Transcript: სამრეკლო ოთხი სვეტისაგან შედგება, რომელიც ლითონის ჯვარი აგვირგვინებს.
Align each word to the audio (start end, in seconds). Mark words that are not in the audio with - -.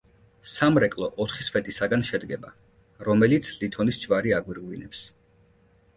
სამრეკლო 0.51 1.09
ოთხი 1.25 1.45
სვეტისაგან 1.49 2.05
შედგება, 2.09 2.53
რომელიც 3.09 3.51
ლითონის 3.61 4.01
ჯვარი 4.07 4.35
აგვირგვინებს. 4.39 5.05